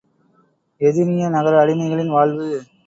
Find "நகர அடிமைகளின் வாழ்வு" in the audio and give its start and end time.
1.29-2.47